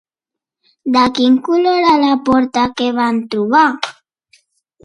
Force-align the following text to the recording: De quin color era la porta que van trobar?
De 0.95 1.03
quin 1.19 1.35
color 1.49 1.77
era 1.81 1.93
la 2.05 2.15
porta 2.31 2.65
que 2.81 2.91
van 2.97 3.23
trobar? 3.35 3.67